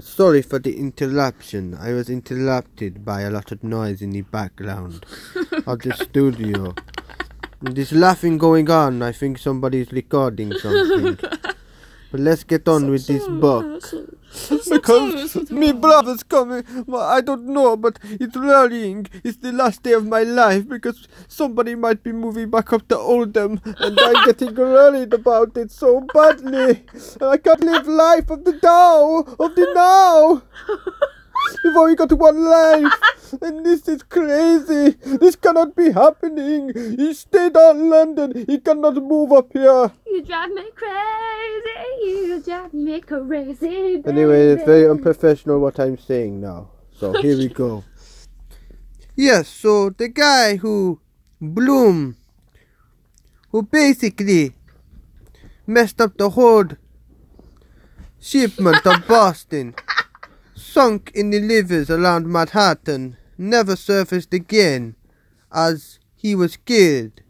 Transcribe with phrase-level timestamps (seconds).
[0.00, 1.74] Sorry for the interruption.
[1.74, 5.04] I was interrupted by a lot of noise in the background
[5.66, 6.74] of the studio.
[7.60, 9.02] There's laughing going on.
[9.02, 11.18] I think somebody's recording something.
[12.10, 13.82] But let's get on with this book.
[14.68, 16.64] Because me brother's coming.
[16.86, 19.06] Well, I don't know, but it's worrying.
[19.24, 22.98] It's the last day of my life because somebody might be moving back up to
[22.98, 26.84] Oldham, and I'm getting worried about it so badly.
[27.20, 30.42] And I can't live life of the now, of the now.
[31.64, 32.92] We've only got one life,
[33.42, 34.96] and this is crazy.
[35.04, 36.72] This cannot be happening.
[36.74, 38.44] He stayed on London.
[38.46, 39.92] He cannot move up here.
[40.06, 42.04] You drive me crazy.
[42.04, 44.02] You drive me crazy.
[44.06, 46.70] Anyway, it's very unprofessional what I'm saying now.
[46.92, 47.84] So here we go.
[49.16, 51.00] Yes, so the guy who
[51.40, 52.16] Bloom
[53.50, 54.52] who basically
[55.66, 56.68] messed up the whole
[58.20, 59.74] shipment of Boston
[60.72, 64.94] sunk in the rivers around Manhattan never surfaced again
[65.52, 67.20] as he was killed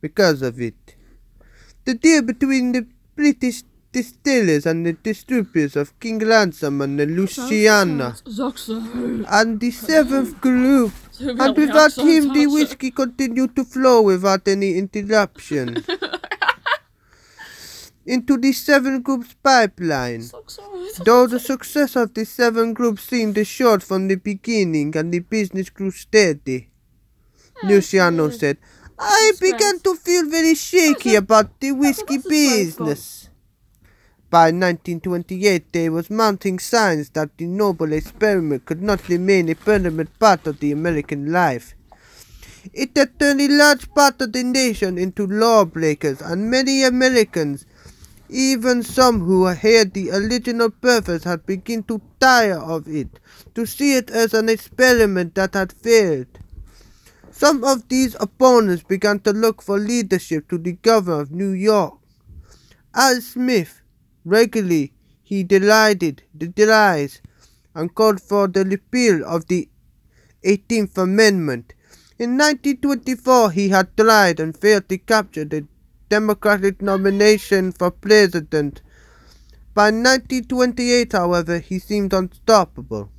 [0.00, 0.96] because of it.
[1.84, 8.16] The deal between the British distillers and the distributors of King Ransom and the Louisiana
[9.28, 10.92] and the seventh group.
[11.20, 15.84] And without him, the whiskey continued to flow without any interruption
[18.08, 20.24] into the seven groups pipeline.
[21.04, 25.68] Though the success of the seven groups seemed assured from the beginning and the business
[25.68, 26.70] grew steady,
[27.62, 28.56] Luciano said,
[28.98, 33.28] I began to feel very shaky about the whiskey business.
[34.30, 40.18] By 1928, there was mounting signs that the noble experiment could not remain a permanent
[40.18, 41.74] part of the American life.
[42.74, 47.64] It had turned a large part of the nation into lawbreakers, and many Americans,
[48.28, 53.20] even some who had the original purpose, had begun to tire of it,
[53.54, 56.26] to see it as an experiment that had failed.
[57.30, 61.98] Some of these opponents began to look for leadership to the governor of New York.
[62.94, 63.80] Al Smith
[64.24, 67.20] regularly he derided the derise
[67.74, 69.68] and called for the repeal of the
[70.44, 71.74] 18th Amendment.
[72.18, 75.66] In 1924, he had tried and failed to capture the
[76.08, 78.82] Democratic nomination for president.
[79.74, 83.10] By 1928, however, he seemed unstoppable.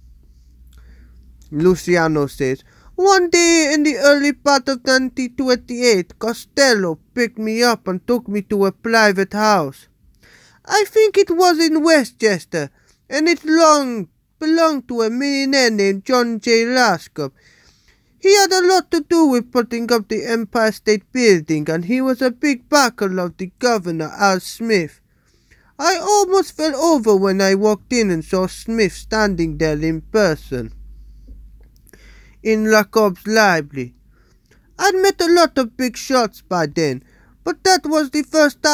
[1.52, 2.64] Luciano says,
[2.96, 8.42] One day in the early part of 1928, Costello picked me up and took me
[8.44, 9.88] to a private house.
[10.66, 12.70] I think it was in Westchester,
[13.10, 16.66] and it long belonged to a millionaire named John J.
[16.66, 17.32] Lascop.
[18.22, 22.02] He had a lot to do with putting up the Empire State Building, and he
[22.02, 25.00] was a big backer of the governor, Al Smith.
[25.80, 30.74] I almost fell over when I walked in and saw Smith standing there in person.
[32.44, 33.96] In Lacob's library.
[34.78, 37.04] I'd met a lot of big shots by then,
[37.46, 38.68] but that was the first time